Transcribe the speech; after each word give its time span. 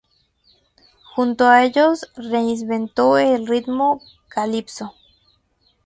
Junto 1.13 1.45
a 1.45 1.63
ellos, 1.63 2.09
reinventado 2.17 3.19
el 3.19 3.45
ritmo 3.45 4.01
"calypso". 4.29 4.95